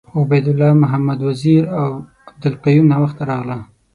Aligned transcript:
عبید 0.19 0.45
الله 0.51 0.71
محمد 0.83 1.19
وزیر 1.29 1.61
اوعبدالقیوم 1.79 2.85
ناوخته 2.91 3.23
راغله. 3.29 3.57